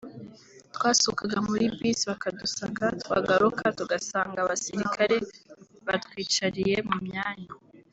twasohokaga 0.75 1.37
muri 1.49 1.65
bus 1.75 1.99
bakadusaka 2.09 2.83
twagaruka 3.01 3.63
tugasanga 3.79 4.37
abasirikare 4.41 5.15
batwicariye 5.87 6.77
mu 6.89 6.97
myanya 7.05 7.51